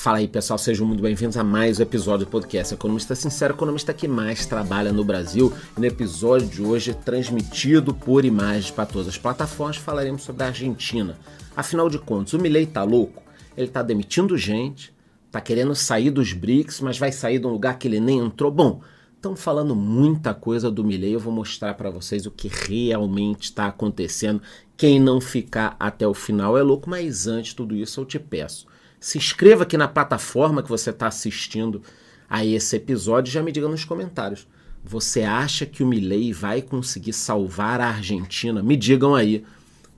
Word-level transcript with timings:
Fala 0.00 0.18
aí 0.18 0.28
pessoal, 0.28 0.56
sejam 0.56 0.86
muito 0.86 1.02
bem-vindos 1.02 1.36
a 1.36 1.42
mais 1.42 1.80
um 1.80 1.82
episódio 1.82 2.24
do 2.24 2.30
podcast 2.30 2.72
Economista 2.72 3.16
Sincero, 3.16 3.54
economista 3.54 3.92
que 3.92 4.06
mais 4.06 4.46
trabalha 4.46 4.92
no 4.92 5.02
Brasil. 5.02 5.52
E 5.76 5.80
no 5.80 5.86
episódio 5.86 6.46
de 6.46 6.62
hoje, 6.62 6.94
transmitido 6.94 7.92
por 7.92 8.24
imagens 8.24 8.70
para 8.70 8.86
todas 8.86 9.08
as 9.08 9.18
plataformas, 9.18 9.76
falaremos 9.76 10.22
sobre 10.22 10.44
a 10.44 10.46
Argentina. 10.46 11.18
Afinal 11.56 11.90
de 11.90 11.98
contas, 11.98 12.32
o 12.32 12.38
Milley 12.38 12.64
tá 12.64 12.84
louco, 12.84 13.24
ele 13.56 13.66
tá 13.66 13.82
demitindo 13.82 14.38
gente, 14.38 14.94
tá 15.32 15.40
querendo 15.40 15.74
sair 15.74 16.12
dos 16.12 16.32
BRICS, 16.32 16.80
mas 16.80 16.96
vai 16.96 17.10
sair 17.10 17.40
de 17.40 17.48
um 17.48 17.50
lugar 17.50 17.76
que 17.76 17.88
ele 17.88 17.98
nem 17.98 18.20
entrou. 18.20 18.52
Bom, 18.52 18.80
estão 19.16 19.34
falando 19.34 19.74
muita 19.74 20.32
coisa 20.32 20.70
do 20.70 20.84
Milley, 20.84 21.14
eu 21.14 21.20
vou 21.20 21.32
mostrar 21.32 21.74
para 21.74 21.90
vocês 21.90 22.24
o 22.24 22.30
que 22.30 22.46
realmente 22.46 23.46
está 23.46 23.66
acontecendo. 23.66 24.40
Quem 24.76 25.00
não 25.00 25.20
ficar 25.20 25.74
até 25.80 26.06
o 26.06 26.14
final 26.14 26.56
é 26.56 26.62
louco, 26.62 26.88
mas 26.88 27.26
antes 27.26 27.50
de 27.50 27.56
tudo 27.56 27.74
isso 27.74 28.00
eu 28.00 28.04
te 28.04 28.20
peço 28.20 28.77
se 29.00 29.18
inscreva 29.18 29.62
aqui 29.62 29.76
na 29.76 29.88
plataforma 29.88 30.62
que 30.62 30.68
você 30.68 30.90
está 30.90 31.06
assistindo 31.06 31.82
a 32.28 32.44
esse 32.44 32.76
episódio 32.76 33.30
e 33.30 33.32
já 33.32 33.42
me 33.42 33.52
diga 33.52 33.68
nos 33.68 33.84
comentários. 33.84 34.46
Você 34.84 35.22
acha 35.22 35.66
que 35.66 35.82
o 35.82 35.86
Milley 35.86 36.32
vai 36.32 36.62
conseguir 36.62 37.12
salvar 37.12 37.80
a 37.80 37.88
Argentina? 37.88 38.62
Me 38.62 38.76
digam 38.76 39.14
aí 39.14 39.44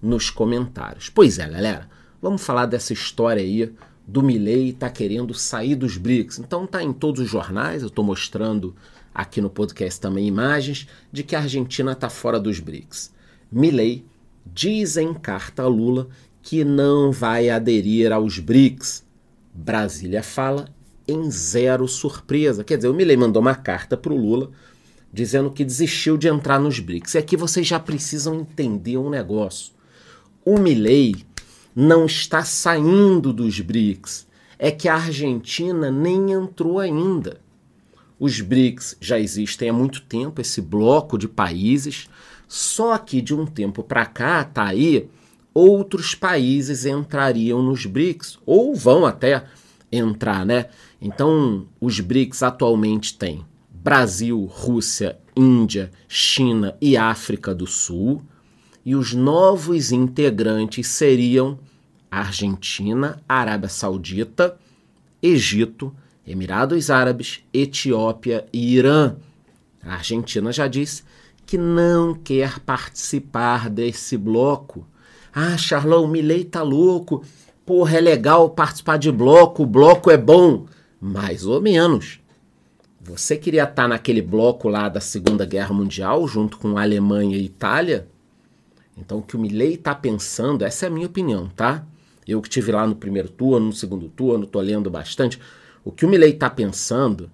nos 0.00 0.30
comentários. 0.30 1.08
Pois 1.08 1.38
é, 1.38 1.48
galera, 1.48 1.88
vamos 2.20 2.42
falar 2.42 2.66
dessa 2.66 2.92
história 2.92 3.42
aí 3.42 3.72
do 4.06 4.22
Milley 4.22 4.72
tá 4.72 4.90
querendo 4.90 5.34
sair 5.34 5.76
dos 5.76 5.96
BRICS. 5.96 6.38
Então 6.38 6.66
tá 6.66 6.82
em 6.82 6.92
todos 6.92 7.20
os 7.20 7.30
jornais, 7.30 7.82
eu 7.82 7.88
estou 7.88 8.04
mostrando 8.04 8.74
aqui 9.14 9.40
no 9.40 9.50
podcast 9.50 10.00
também 10.00 10.26
imagens 10.26 10.88
de 11.12 11.22
que 11.22 11.36
a 11.36 11.40
Argentina 11.40 11.92
está 11.92 12.08
fora 12.08 12.40
dos 12.40 12.58
BRICS. 12.58 13.12
Milley 13.50 14.04
diz 14.44 14.96
em 14.96 15.14
carta 15.14 15.62
a 15.62 15.68
Lula 15.68 16.08
que 16.50 16.64
não 16.64 17.12
vai 17.12 17.48
aderir 17.48 18.10
aos 18.10 18.40
BRICS. 18.40 19.04
Brasília 19.54 20.20
fala 20.20 20.68
em 21.06 21.30
zero 21.30 21.86
surpresa. 21.86 22.64
Quer 22.64 22.74
dizer, 22.74 22.88
o 22.88 22.92
Milley 22.92 23.16
mandou 23.16 23.40
uma 23.40 23.54
carta 23.54 23.96
para 23.96 24.12
o 24.12 24.16
Lula 24.16 24.50
dizendo 25.12 25.52
que 25.52 25.64
desistiu 25.64 26.16
de 26.16 26.26
entrar 26.26 26.58
nos 26.58 26.80
BRICS. 26.80 27.14
E 27.14 27.18
aqui 27.18 27.36
vocês 27.36 27.68
já 27.68 27.78
precisam 27.78 28.34
entender 28.34 28.96
um 28.96 29.08
negócio. 29.08 29.72
O 30.44 30.58
Milley 30.58 31.24
não 31.72 32.06
está 32.06 32.42
saindo 32.42 33.32
dos 33.32 33.60
BRICS. 33.60 34.26
É 34.58 34.72
que 34.72 34.88
a 34.88 34.96
Argentina 34.96 35.88
nem 35.88 36.32
entrou 36.32 36.80
ainda. 36.80 37.40
Os 38.18 38.40
BRICS 38.40 38.96
já 39.00 39.20
existem 39.20 39.68
há 39.68 39.72
muito 39.72 40.02
tempo, 40.02 40.40
esse 40.40 40.60
bloco 40.60 41.16
de 41.16 41.28
países. 41.28 42.08
Só 42.48 42.98
que 42.98 43.22
de 43.22 43.36
um 43.36 43.46
tempo 43.46 43.84
para 43.84 44.04
cá 44.04 44.40
está 44.40 44.64
aí 44.64 45.08
outros 45.54 46.14
países 46.14 46.86
entrariam 46.86 47.62
nos 47.62 47.86
BRICS, 47.86 48.38
ou 48.46 48.74
vão 48.74 49.04
até 49.04 49.44
entrar, 49.90 50.46
né? 50.46 50.66
Então, 51.00 51.66
os 51.80 51.98
BRICS 52.00 52.42
atualmente 52.42 53.16
têm 53.16 53.44
Brasil, 53.70 54.44
Rússia, 54.44 55.18
Índia, 55.34 55.90
China 56.06 56.76
e 56.80 56.96
África 56.96 57.54
do 57.54 57.66
Sul, 57.66 58.22
e 58.84 58.94
os 58.94 59.12
novos 59.12 59.92
integrantes 59.92 60.86
seriam 60.86 61.58
Argentina, 62.10 63.22
Arábia 63.28 63.68
Saudita, 63.68 64.58
Egito, 65.22 65.94
Emirados 66.26 66.90
Árabes, 66.90 67.40
Etiópia 67.52 68.46
e 68.52 68.74
Irã. 68.74 69.16
A 69.82 69.94
Argentina 69.94 70.52
já 70.52 70.66
disse 70.66 71.02
que 71.46 71.58
não 71.58 72.14
quer 72.14 72.60
participar 72.60 73.68
desse 73.68 74.16
bloco 74.16 74.86
ah, 75.34 75.56
Charlão, 75.56 76.04
o 76.04 76.08
Milley 76.08 76.44
tá 76.44 76.62
louco. 76.62 77.24
Porra, 77.64 77.98
é 77.98 78.00
legal 78.00 78.50
participar 78.50 78.98
de 78.98 79.12
bloco, 79.12 79.62
o 79.62 79.66
bloco 79.66 80.10
é 80.10 80.16
bom. 80.16 80.66
Mais 81.00 81.46
ou 81.46 81.60
menos. 81.60 82.20
Você 83.00 83.36
queria 83.36 83.62
estar 83.62 83.82
tá 83.82 83.88
naquele 83.88 84.20
bloco 84.20 84.68
lá 84.68 84.88
da 84.88 85.00
Segunda 85.00 85.46
Guerra 85.46 85.72
Mundial, 85.72 86.26
junto 86.28 86.58
com 86.58 86.76
Alemanha 86.76 87.36
e 87.36 87.44
Itália? 87.44 88.08
Então, 88.96 89.18
o 89.18 89.22
que 89.22 89.36
o 89.36 89.38
Milley 89.38 89.74
está 89.74 89.94
pensando, 89.94 90.64
essa 90.64 90.84
é 90.84 90.88
a 90.88 90.92
minha 90.92 91.06
opinião, 91.06 91.48
tá? 91.48 91.86
Eu 92.26 92.42
que 92.42 92.48
estive 92.48 92.72
lá 92.72 92.86
no 92.86 92.94
primeiro 92.94 93.28
turno, 93.28 93.66
no 93.66 93.72
segundo 93.72 94.08
turno, 94.08 94.44
estou 94.44 94.60
lendo 94.60 94.90
bastante. 94.90 95.40
O 95.82 95.90
que 95.90 96.04
o 96.04 96.08
Milley 96.08 96.32
está 96.32 96.50
pensando 96.50 97.30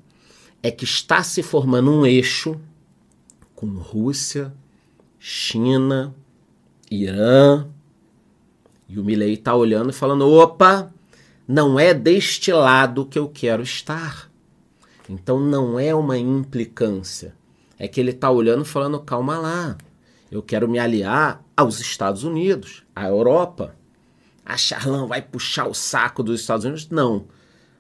é 0.62 0.70
que 0.70 0.84
está 0.84 1.22
se 1.22 1.42
formando 1.42 1.90
um 1.90 2.06
eixo 2.06 2.60
com 3.54 3.66
Rússia, 3.66 4.52
China, 5.18 6.14
Irã, 6.90 7.66
e 8.88 8.98
o 8.98 9.04
Milley 9.04 9.34
está 9.34 9.54
olhando 9.54 9.90
e 9.90 9.94
falando: 9.94 10.28
opa, 10.28 10.92
não 11.46 11.78
é 11.78 11.92
deste 11.92 12.52
lado 12.52 13.06
que 13.06 13.18
eu 13.18 13.28
quero 13.28 13.62
estar. 13.62 14.30
Então 15.08 15.38
não 15.38 15.78
é 15.78 15.94
uma 15.94 16.18
implicância. 16.18 17.34
É 17.78 17.86
que 17.86 18.00
ele 18.00 18.10
está 18.10 18.30
olhando 18.30 18.62
e 18.62 18.68
falando: 18.68 19.00
calma 19.00 19.38
lá, 19.38 19.76
eu 20.30 20.42
quero 20.42 20.68
me 20.68 20.78
aliar 20.78 21.44
aos 21.56 21.80
Estados 21.80 22.24
Unidos, 22.24 22.84
à 22.94 23.06
Europa. 23.08 23.74
A 24.44 24.56
Charlão 24.56 25.08
vai 25.08 25.20
puxar 25.20 25.66
o 25.66 25.74
saco 25.74 26.22
dos 26.22 26.40
Estados 26.40 26.64
Unidos? 26.64 26.88
Não. 26.88 27.26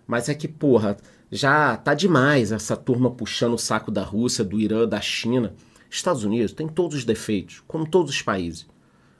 Mas 0.06 0.28
é 0.28 0.34
que, 0.34 0.48
porra, 0.48 0.96
já 1.30 1.76
tá 1.76 1.94
demais 1.94 2.50
essa 2.50 2.76
turma 2.76 3.10
puxando 3.10 3.54
o 3.54 3.58
saco 3.58 3.90
da 3.90 4.02
Rússia, 4.02 4.44
do 4.44 4.58
Irã, 4.58 4.86
da 4.86 5.00
China. 5.00 5.54
Estados 5.88 6.24
Unidos 6.24 6.52
tem 6.52 6.66
todos 6.66 6.98
os 6.98 7.04
defeitos, 7.04 7.62
como 7.68 7.88
todos 7.88 8.10
os 8.10 8.22
países. 8.22 8.66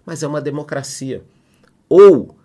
Mas 0.05 0.25
é 0.25 0.27
uma 0.27 0.41
democracia 0.41 1.25
ou 1.89 2.37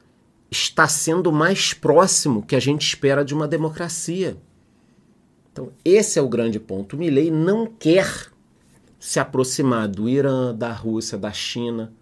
está 0.50 0.88
sendo 0.88 1.32
mais 1.32 1.74
próximo 1.74 2.44
que 2.44 2.56
a 2.56 2.60
gente 2.60 2.86
espera 2.86 3.24
de 3.24 3.34
uma 3.34 3.48
democracia. 3.48 4.38
Então, 5.52 5.72
esse 5.84 6.20
é 6.20 6.22
o 6.22 6.30
grande 6.30 6.60
ponto. 6.60 6.96
O 6.96 7.00
Milley 7.00 7.32
não 7.32 7.66
quer 7.66 8.28
se 9.00 9.20
aproximar 9.20 9.88
do 9.88 10.08
Irã, 10.08 10.54
da 10.54 10.72
Rússia, 10.72 11.18
da 11.18 11.32
China. 11.32 11.94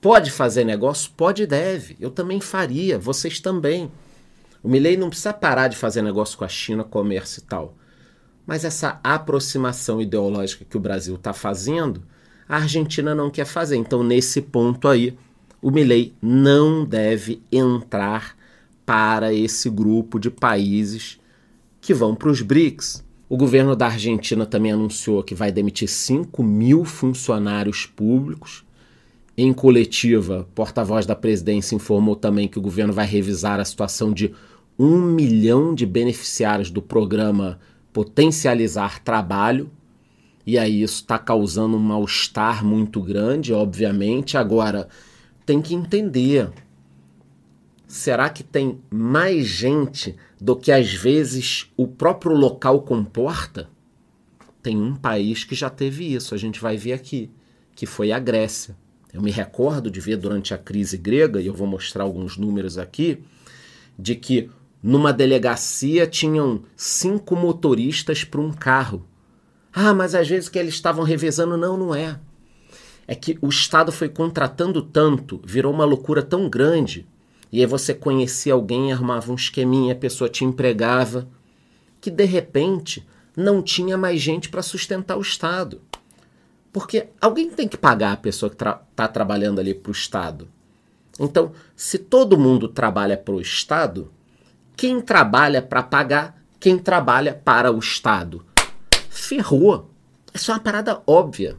Pode 0.00 0.30
fazer 0.30 0.64
negócio? 0.64 1.10
Pode 1.16 1.42
e 1.42 1.46
deve. 1.46 1.96
Eu 2.00 2.10
também 2.10 2.40
faria, 2.40 2.98
vocês 2.98 3.40
também. 3.40 3.90
O 4.62 4.68
Milley 4.68 4.96
não 4.96 5.08
precisa 5.08 5.32
parar 5.32 5.68
de 5.68 5.76
fazer 5.76 6.02
negócio 6.02 6.38
com 6.38 6.44
a 6.44 6.48
China, 6.48 6.82
comércio 6.82 7.40
e 7.40 7.44
tal. 7.44 7.76
Mas 8.46 8.64
essa 8.64 9.00
aproximação 9.02 10.00
ideológica 10.00 10.64
que 10.64 10.76
o 10.76 10.80
Brasil 10.80 11.16
está 11.16 11.32
fazendo, 11.32 12.02
a 12.48 12.56
Argentina 12.56 13.14
não 13.14 13.30
quer 13.30 13.44
fazer. 13.44 13.76
Então, 13.76 14.02
nesse 14.02 14.40
ponto 14.40 14.88
aí, 14.88 15.18
o 15.66 15.70
Milley 15.72 16.14
não 16.22 16.84
deve 16.84 17.42
entrar 17.50 18.36
para 18.84 19.34
esse 19.34 19.68
grupo 19.68 20.16
de 20.16 20.30
países 20.30 21.18
que 21.80 21.92
vão 21.92 22.14
para 22.14 22.30
os 22.30 22.40
BRICS. 22.40 23.04
O 23.28 23.36
governo 23.36 23.74
da 23.74 23.86
Argentina 23.86 24.46
também 24.46 24.70
anunciou 24.70 25.24
que 25.24 25.34
vai 25.34 25.50
demitir 25.50 25.88
5 25.88 26.40
mil 26.40 26.84
funcionários 26.84 27.84
públicos. 27.84 28.64
Em 29.36 29.52
coletiva, 29.52 30.46
porta-voz 30.54 31.04
da 31.04 31.16
presidência 31.16 31.74
informou 31.74 32.14
também 32.14 32.46
que 32.46 32.60
o 32.60 32.62
governo 32.62 32.92
vai 32.92 33.04
revisar 33.04 33.58
a 33.58 33.64
situação 33.64 34.12
de 34.12 34.32
um 34.78 35.00
milhão 35.00 35.74
de 35.74 35.84
beneficiários 35.84 36.70
do 36.70 36.80
programa 36.80 37.58
Potencializar 37.92 39.02
Trabalho. 39.02 39.68
E 40.46 40.56
aí 40.56 40.80
isso 40.80 41.00
está 41.00 41.18
causando 41.18 41.76
um 41.76 41.80
mal-estar 41.80 42.64
muito 42.64 43.00
grande, 43.00 43.52
obviamente. 43.52 44.36
Agora, 44.36 44.86
tem 45.46 45.62
que 45.62 45.74
entender. 45.74 46.50
Será 47.86 48.28
que 48.28 48.42
tem 48.42 48.80
mais 48.90 49.46
gente 49.46 50.16
do 50.40 50.56
que 50.56 50.72
às 50.72 50.92
vezes 50.92 51.70
o 51.76 51.86
próprio 51.86 52.34
local 52.36 52.82
comporta? 52.82 53.70
Tem 54.60 54.76
um 54.76 54.96
país 54.96 55.44
que 55.44 55.54
já 55.54 55.70
teve 55.70 56.12
isso, 56.12 56.34
a 56.34 56.38
gente 56.38 56.60
vai 56.60 56.76
ver 56.76 56.94
aqui, 56.94 57.30
que 57.76 57.86
foi 57.86 58.10
a 58.10 58.18
Grécia. 58.18 58.76
Eu 59.14 59.22
me 59.22 59.30
recordo 59.30 59.88
de 59.88 60.00
ver 60.00 60.16
durante 60.16 60.52
a 60.52 60.58
crise 60.58 60.96
grega, 60.96 61.40
e 61.40 61.46
eu 61.46 61.54
vou 61.54 61.68
mostrar 61.68 62.02
alguns 62.02 62.36
números 62.36 62.76
aqui, 62.76 63.22
de 63.96 64.16
que 64.16 64.50
numa 64.82 65.12
delegacia 65.12 66.08
tinham 66.08 66.64
cinco 66.76 67.36
motoristas 67.36 68.24
para 68.24 68.40
um 68.40 68.52
carro. 68.52 69.06
Ah, 69.72 69.94
mas 69.94 70.14
às 70.14 70.28
vezes 70.28 70.48
que 70.48 70.58
eles 70.58 70.74
estavam 70.74 71.04
revezando, 71.04 71.56
não, 71.56 71.76
não 71.76 71.94
é 71.94 72.18
é 73.06 73.14
que 73.14 73.38
o 73.40 73.48
Estado 73.48 73.92
foi 73.92 74.08
contratando 74.08 74.82
tanto, 74.82 75.40
virou 75.44 75.72
uma 75.72 75.84
loucura 75.84 76.22
tão 76.22 76.48
grande, 76.48 77.06
e 77.52 77.60
aí 77.60 77.66
você 77.66 77.94
conhecia 77.94 78.52
alguém, 78.52 78.92
arrumava 78.92 79.30
um 79.30 79.36
esqueminha, 79.36 79.92
a 79.92 79.96
pessoa 79.96 80.28
te 80.28 80.44
empregava, 80.44 81.28
que 82.00 82.10
de 82.10 82.24
repente 82.24 83.06
não 83.36 83.62
tinha 83.62 83.96
mais 83.96 84.20
gente 84.20 84.48
para 84.48 84.62
sustentar 84.62 85.16
o 85.16 85.22
Estado. 85.22 85.80
Porque 86.72 87.08
alguém 87.20 87.50
tem 87.50 87.68
que 87.68 87.76
pagar 87.76 88.12
a 88.12 88.16
pessoa 88.16 88.50
que 88.50 88.56
está 88.56 88.74
tra 88.94 89.08
trabalhando 89.08 89.60
ali 89.60 89.72
para 89.72 89.90
o 89.90 89.92
Estado. 89.92 90.48
Então, 91.18 91.52
se 91.74 91.98
todo 91.98 92.38
mundo 92.38 92.68
trabalha 92.68 93.16
para 93.16 93.34
o 93.34 93.40
Estado, 93.40 94.12
quem 94.76 95.00
trabalha 95.00 95.62
para 95.62 95.82
pagar, 95.82 96.42
quem 96.60 96.78
trabalha 96.78 97.32
para 97.32 97.72
o 97.72 97.78
Estado? 97.78 98.44
Ferrou. 99.08 99.90
Isso 100.34 100.50
é 100.50 100.54
uma 100.54 100.60
parada 100.60 101.02
óbvia. 101.06 101.56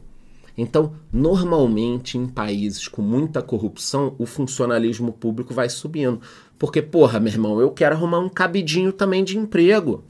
Então, 0.60 0.92
normalmente 1.12 2.18
em 2.18 2.26
países 2.26 2.88
com 2.88 3.00
muita 3.00 3.40
corrupção, 3.40 4.16
o 4.18 4.26
funcionalismo 4.26 5.12
público 5.12 5.54
vai 5.54 5.68
subindo. 5.68 6.20
Porque, 6.58 6.82
porra, 6.82 7.20
meu 7.20 7.32
irmão, 7.32 7.60
eu 7.60 7.70
quero 7.70 7.94
arrumar 7.94 8.18
um 8.18 8.28
cabidinho 8.28 8.92
também 8.92 9.22
de 9.22 9.38
emprego. 9.38 10.02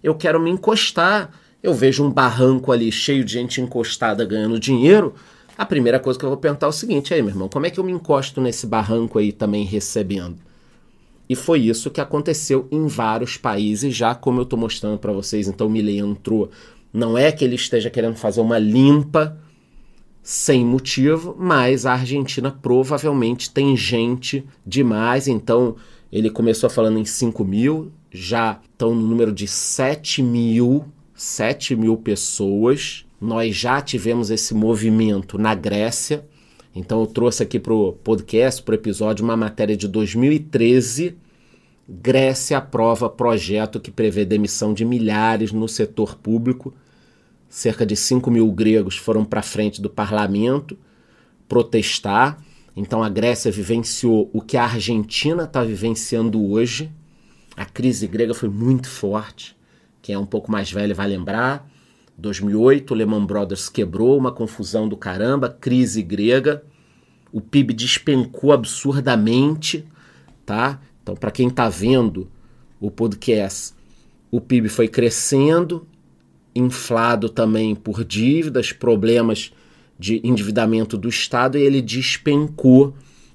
Eu 0.00 0.14
quero 0.14 0.38
me 0.38 0.50
encostar. 0.50 1.32
Eu 1.60 1.74
vejo 1.74 2.04
um 2.04 2.10
barranco 2.12 2.70
ali 2.70 2.92
cheio 2.92 3.24
de 3.24 3.32
gente 3.32 3.60
encostada 3.60 4.24
ganhando 4.24 4.60
dinheiro. 4.60 5.14
A 5.56 5.66
primeira 5.66 5.98
coisa 5.98 6.16
que 6.16 6.24
eu 6.24 6.30
vou 6.30 6.38
perguntar 6.38 6.66
é 6.66 6.70
o 6.70 6.72
seguinte: 6.72 7.12
aí, 7.12 7.20
meu 7.20 7.32
irmão, 7.32 7.48
como 7.48 7.66
é 7.66 7.70
que 7.70 7.80
eu 7.80 7.84
me 7.84 7.90
encosto 7.90 8.40
nesse 8.40 8.68
barranco 8.68 9.18
aí 9.18 9.32
também 9.32 9.64
recebendo? 9.64 10.36
E 11.28 11.34
foi 11.34 11.58
isso 11.58 11.90
que 11.90 12.00
aconteceu 12.00 12.68
em 12.70 12.86
vários 12.86 13.36
países, 13.36 13.96
já 13.96 14.14
como 14.14 14.38
eu 14.38 14.44
estou 14.44 14.56
mostrando 14.56 14.96
para 14.96 15.12
vocês. 15.12 15.48
Então 15.48 15.66
o 15.66 15.70
Milley 15.70 15.98
entrou. 15.98 16.50
Não 16.92 17.18
é 17.18 17.32
que 17.32 17.44
ele 17.44 17.56
esteja 17.56 17.90
querendo 17.90 18.14
fazer 18.14 18.40
uma 18.40 18.60
limpa 18.60 19.36
sem 20.28 20.64
motivo, 20.64 21.34
mas 21.38 21.86
a 21.86 21.92
Argentina 21.92 22.50
provavelmente 22.50 23.50
tem 23.50 23.76
gente 23.76 24.44
demais. 24.66 25.28
Então 25.28 25.76
ele 26.12 26.28
começou 26.28 26.68
falando 26.68 26.98
em 26.98 27.04
5 27.04 27.44
mil, 27.44 27.90
já 28.10 28.60
estão 28.70 28.94
no 28.94 29.06
número 29.06 29.32
de 29.32 29.46
7 29.46 30.22
mil, 30.22 30.84
7 31.14 31.76
mil 31.76 31.96
pessoas. 31.96 33.06
Nós 33.20 33.56
já 33.56 33.80
tivemos 33.80 34.30
esse 34.30 34.54
movimento 34.54 35.38
na 35.38 35.54
Grécia 35.54 36.24
então 36.78 37.00
eu 37.00 37.06
trouxe 37.08 37.42
aqui 37.42 37.58
para 37.58 37.74
o 37.74 37.92
podcast, 37.92 38.62
para 38.62 38.72
o 38.72 38.76
episódio, 38.76 39.24
uma 39.24 39.36
matéria 39.36 39.76
de 39.76 39.88
2013. 39.88 41.16
Grécia 41.88 42.58
aprova 42.58 43.08
projeto 43.08 43.80
que 43.80 43.90
prevê 43.90 44.24
demissão 44.24 44.72
de 44.72 44.84
milhares 44.84 45.50
no 45.50 45.66
setor 45.66 46.14
público. 46.16 46.72
Cerca 47.48 47.86
de 47.86 47.96
5 47.96 48.30
mil 48.30 48.50
gregos 48.52 48.96
foram 48.96 49.24
para 49.24 49.42
frente 49.42 49.80
do 49.80 49.88
parlamento 49.88 50.78
protestar. 51.48 52.42
Então 52.76 53.02
a 53.02 53.08
Grécia 53.08 53.50
vivenciou 53.50 54.30
o 54.32 54.40
que 54.40 54.56
a 54.56 54.64
Argentina 54.64 55.44
está 55.44 55.64
vivenciando 55.64 56.44
hoje. 56.50 56.92
A 57.56 57.64
crise 57.64 58.06
grega 58.06 58.34
foi 58.34 58.48
muito 58.48 58.88
forte. 58.88 59.56
Quem 60.02 60.14
é 60.14 60.18
um 60.18 60.26
pouco 60.26 60.52
mais 60.52 60.70
velho 60.70 60.94
vai 60.94 61.08
lembrar. 61.08 61.68
2008, 62.16 62.94
Lehman 62.94 63.24
Brothers 63.24 63.68
quebrou, 63.68 64.18
uma 64.18 64.32
confusão 64.32 64.88
do 64.88 64.96
caramba, 64.96 65.48
crise 65.48 66.02
grega. 66.02 66.62
O 67.32 67.40
PIB 67.40 67.72
despencou 67.74 68.52
absurdamente, 68.52 69.86
tá? 70.44 70.80
Então, 71.02 71.14
para 71.14 71.30
quem 71.30 71.48
está 71.48 71.68
vendo 71.68 72.28
o 72.80 72.90
podcast, 72.90 73.74
o 74.30 74.40
PIB 74.40 74.68
foi 74.68 74.88
crescendo, 74.88 75.86
inflado 76.58 77.28
também 77.28 77.74
por 77.74 78.04
dívidas, 78.04 78.72
problemas 78.72 79.52
de 79.98 80.20
endividamento 80.22 80.96
do 80.96 81.08
Estado 81.08 81.58
e 81.58 81.62
ele 81.62 81.80
despencou. 81.80 82.94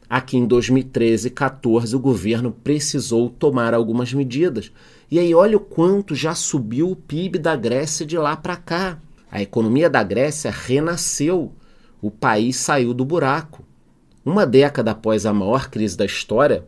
Aqui 0.10 0.38
em 0.38 0.46
2013 0.46 1.28
e 1.28 1.32
14 1.32 1.96
o 1.96 2.00
governo 2.00 2.52
precisou 2.52 3.30
tomar 3.30 3.74
algumas 3.74 4.14
medidas 4.14 4.72
e 5.10 5.18
aí 5.18 5.34
olha 5.34 5.58
o 5.58 5.60
quanto 5.60 6.14
já 6.14 6.36
subiu 6.36 6.92
o 6.92 6.96
PIB 6.96 7.40
da 7.40 7.56
Grécia 7.56 8.06
de 8.06 8.18
lá 8.18 8.36
para 8.36 8.56
cá. 8.56 9.00
A 9.32 9.42
economia 9.42 9.90
da 9.90 10.04
Grécia 10.04 10.52
renasceu. 10.52 11.54
O 12.02 12.12
país 12.12 12.58
saiu 12.58 12.94
do 12.94 13.04
buraco. 13.04 13.64
Uma 14.26 14.46
década 14.46 14.92
após 14.92 15.26
a 15.26 15.34
maior 15.34 15.70
crise 15.70 15.98
da 15.98 16.06
história, 16.06 16.66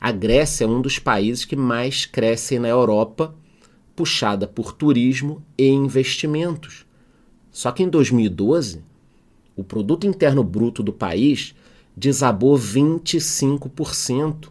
a 0.00 0.10
Grécia 0.10 0.64
é 0.64 0.68
um 0.68 0.80
dos 0.80 0.98
países 0.98 1.44
que 1.44 1.54
mais 1.54 2.04
crescem 2.06 2.58
na 2.58 2.68
Europa, 2.68 3.34
puxada 4.02 4.48
por 4.48 4.72
turismo 4.72 5.44
e 5.56 5.68
investimentos. 5.68 6.84
Só 7.52 7.70
que 7.70 7.84
em 7.84 7.88
2012, 7.88 8.82
o 9.54 9.62
produto 9.62 10.08
interno 10.08 10.42
bruto 10.42 10.82
do 10.82 10.92
país 10.92 11.54
desabou 11.96 12.58
25% 12.58 14.48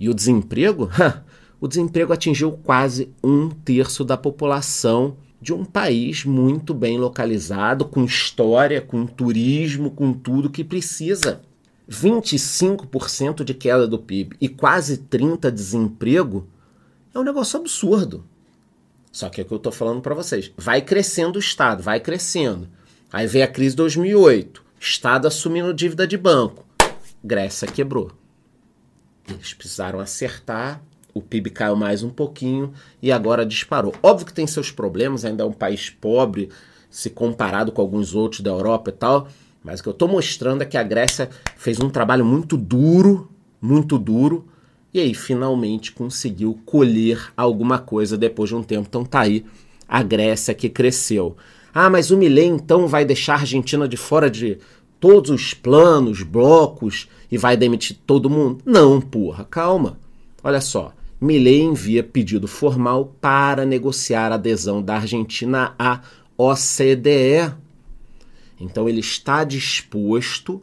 e 0.00 0.08
o 0.08 0.14
desemprego 0.14 0.88
o 1.60 1.68
desemprego 1.68 2.10
atingiu 2.10 2.52
quase 2.52 3.10
um 3.22 3.50
terço 3.50 4.02
da 4.02 4.16
população 4.16 5.18
de 5.42 5.52
um 5.52 5.62
país 5.62 6.24
muito 6.24 6.72
bem 6.72 6.96
localizado, 6.96 7.84
com 7.84 8.02
história, 8.02 8.80
com 8.80 9.04
turismo, 9.04 9.90
com 9.90 10.14
tudo 10.14 10.48
que 10.48 10.64
precisa. 10.64 11.42
25% 11.86 13.44
de 13.44 13.52
queda 13.52 13.86
do 13.86 13.98
PIB 13.98 14.36
e 14.40 14.48
quase 14.48 14.96
30% 14.96 15.40
de 15.42 15.50
desemprego 15.50 16.48
é 17.14 17.18
um 17.18 17.22
negócio 17.22 17.60
absurdo. 17.60 18.24
Só 19.16 19.30
que 19.30 19.40
é 19.40 19.44
o 19.44 19.46
que 19.46 19.54
eu 19.54 19.56
estou 19.56 19.72
falando 19.72 20.02
para 20.02 20.14
vocês. 20.14 20.52
Vai 20.58 20.82
crescendo 20.82 21.36
o 21.36 21.40
Estado, 21.40 21.82
vai 21.82 21.98
crescendo. 22.00 22.68
Aí 23.10 23.26
vem 23.26 23.42
a 23.42 23.48
crise 23.48 23.70
de 23.70 23.76
2008. 23.76 24.62
Estado 24.78 25.26
assumindo 25.26 25.72
dívida 25.72 26.06
de 26.06 26.18
banco. 26.18 26.66
Grécia 27.24 27.66
quebrou. 27.66 28.12
Eles 29.26 29.54
precisaram 29.54 30.00
acertar 30.00 30.82
o 31.14 31.22
PIB 31.22 31.48
caiu 31.48 31.74
mais 31.74 32.02
um 32.02 32.10
pouquinho 32.10 32.74
e 33.00 33.10
agora 33.10 33.46
disparou. 33.46 33.94
Óbvio 34.02 34.26
que 34.26 34.34
tem 34.34 34.46
seus 34.46 34.70
problemas, 34.70 35.24
ainda 35.24 35.44
é 35.44 35.46
um 35.46 35.52
país 35.52 35.88
pobre 35.88 36.50
se 36.90 37.08
comparado 37.08 37.72
com 37.72 37.80
alguns 37.80 38.14
outros 38.14 38.42
da 38.42 38.50
Europa 38.50 38.90
e 38.90 38.92
tal, 38.92 39.28
mas 39.64 39.80
o 39.80 39.82
que 39.82 39.88
eu 39.88 39.92
estou 39.92 40.08
mostrando 40.08 40.60
é 40.60 40.66
que 40.66 40.76
a 40.76 40.82
Grécia 40.82 41.30
fez 41.56 41.80
um 41.80 41.88
trabalho 41.88 42.22
muito 42.22 42.54
duro, 42.54 43.30
muito 43.62 43.98
duro, 43.98 44.46
e 44.98 45.02
aí 45.02 45.14
finalmente 45.14 45.92
conseguiu 45.92 46.58
colher 46.64 47.32
alguma 47.36 47.78
coisa 47.78 48.16
depois 48.16 48.48
de 48.48 48.56
um 48.56 48.62
tempo. 48.62 48.86
Então 48.88 49.04
tá 49.04 49.20
aí 49.20 49.44
a 49.88 50.02
Grécia 50.02 50.54
que 50.54 50.68
cresceu. 50.68 51.36
Ah, 51.72 51.90
mas 51.90 52.10
o 52.10 52.16
Milei 52.16 52.46
então 52.46 52.86
vai 52.86 53.04
deixar 53.04 53.34
a 53.34 53.40
Argentina 53.40 53.86
de 53.86 53.96
fora 53.96 54.30
de 54.30 54.58
todos 54.98 55.30
os 55.30 55.52
planos, 55.52 56.22
blocos 56.22 57.08
e 57.30 57.36
vai 57.36 57.56
demitir 57.56 57.98
todo 58.06 58.30
mundo? 58.30 58.62
Não, 58.64 59.00
porra, 59.00 59.44
calma. 59.44 59.98
Olha 60.42 60.60
só, 60.60 60.92
Milley 61.20 61.60
envia 61.60 62.02
pedido 62.02 62.48
formal 62.48 63.14
para 63.20 63.66
negociar 63.66 64.32
a 64.32 64.36
adesão 64.36 64.82
da 64.82 64.96
Argentina 64.96 65.74
à 65.78 66.00
OCDE. 66.38 67.52
Então 68.58 68.88
ele 68.88 69.00
está 69.00 69.44
disposto 69.44 70.62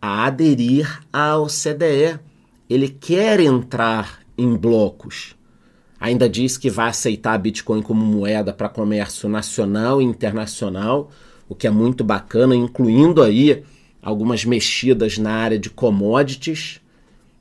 a 0.00 0.26
aderir 0.26 1.00
à 1.12 1.38
OCDE. 1.38 2.18
Ele 2.72 2.88
quer 2.88 3.38
entrar 3.38 4.20
em 4.36 4.56
blocos. 4.56 5.36
Ainda 6.00 6.26
diz 6.26 6.56
que 6.56 6.70
vai 6.70 6.88
aceitar 6.88 7.36
Bitcoin 7.36 7.82
como 7.82 8.02
moeda 8.02 8.50
para 8.50 8.68
comércio 8.68 9.28
nacional 9.28 10.00
e 10.00 10.04
internacional, 10.04 11.10
o 11.46 11.54
que 11.54 11.66
é 11.66 11.70
muito 11.70 12.02
bacana, 12.02 12.56
incluindo 12.56 13.22
aí 13.22 13.62
algumas 14.00 14.46
mexidas 14.46 15.18
na 15.18 15.32
área 15.32 15.58
de 15.58 15.68
commodities. 15.68 16.80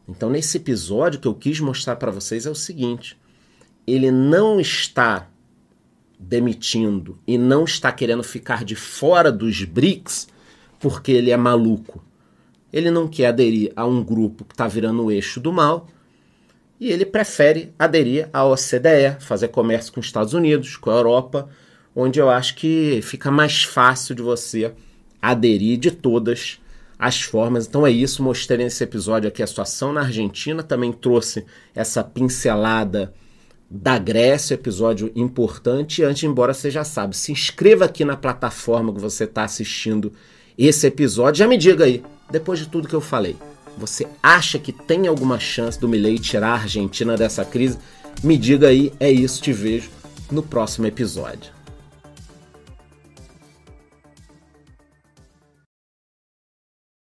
Então, 0.06 0.30
nesse 0.30 0.58
episódio 0.58 1.20
que 1.20 1.28
eu 1.30 1.34
quis 1.34 1.62
mostrar 1.62 1.96
para 1.96 2.12
vocês 2.12 2.46
é 2.46 2.50
o 2.50 2.56
seguinte: 2.56 3.18
ele 3.88 4.12
não 4.12 4.60
está 4.60 5.30
demitindo 6.20 7.18
e 7.26 7.38
não 7.38 7.64
está 7.64 7.90
querendo 7.90 8.22
ficar 8.22 8.66
de 8.66 8.76
fora 8.76 9.32
dos 9.32 9.64
BRICS 9.64 10.28
porque 10.78 11.14
ele 11.14 11.32
é 11.32 11.38
maluco. 11.38 12.04
Ele 12.72 12.90
não 12.90 13.08
quer 13.08 13.28
aderir 13.28 13.72
a 13.76 13.86
um 13.86 14.04
grupo 14.04 14.46
que 14.46 14.54
está 14.54 14.68
virando 14.68 15.04
o 15.04 15.12
eixo 15.12 15.40
do 15.40 15.52
mal 15.52 15.88
e 16.80 16.92
ele 16.92 17.06
prefere 17.06 17.72
aderir 17.78 18.28
à 18.34 18.44
OCDE, 18.44 19.18
fazer 19.20 19.50
comércio 19.50 19.94
com 19.94 20.00
os 20.00 20.08
Estados 20.08 20.34
Unidos, 20.34 20.76
com 20.78 20.90
a 20.90 20.96
Europa, 20.96 21.48
onde 21.96 22.20
eu 22.20 22.30
acho 22.30 22.56
que 22.56 23.00
fica 23.04 23.30
mais 23.30 23.64
fácil 23.64 24.16
de 24.16 24.22
você 24.24 24.74
aderir 25.22 25.78
de 25.78 25.92
todas 25.92 26.60
as 26.98 27.22
formas. 27.22 27.68
Então 27.68 27.86
é 27.86 27.92
isso, 27.92 28.24
mostrei 28.24 28.58
nesse 28.58 28.84
episódio 28.84 29.28
aqui 29.28 29.44
a 29.44 29.48
situação 29.48 29.94
na 29.94 30.02
Argentina, 30.02 30.64
também 30.64 30.92
trouxe 30.92 31.46
essa 31.76 32.04
pincelada 32.04 33.14
da 33.70 33.98
Grécia, 33.98 34.56
episódio 34.56 35.12
importante. 35.16 36.02
E 36.02 36.04
antes 36.04 36.24
embora, 36.24 36.54
você 36.54 36.70
já 36.70 36.84
sabe, 36.84 37.16
se 37.16 37.32
inscreva 37.32 37.86
aqui 37.86 38.04
na 38.04 38.18
plataforma 38.18 38.94
que 38.94 39.00
você 39.00 39.26
está 39.26 39.44
assistindo 39.44 40.12
esse 40.58 40.88
episódio. 40.88 41.40
Já 41.40 41.48
me 41.48 41.58
diga 41.58 41.86
aí, 41.86 42.04
depois 42.32 42.60
de 42.60 42.68
tudo 42.68 42.88
que 42.88 42.96
eu 42.96 43.02
falei, 43.02 43.36
você 43.78 44.08
acha 44.22 44.58
que 44.58 44.72
tem 44.72 45.08
alguma 45.08 45.40
chance 45.40 45.80
do 45.80 45.88
Milei 45.88 46.18
tirar 46.18 46.50
a 46.50 46.62
Argentina 46.62 47.16
dessa 47.16 47.46
crise? 47.46 47.78
Me 48.24 48.38
diga 48.38 48.68
aí, 48.68 48.92
é 49.00 49.12
isso, 49.12 49.42
te 49.42 49.54
vejo 49.54 49.90
no 50.32 50.42
próximo 50.42 50.88
episódio. 50.88 51.61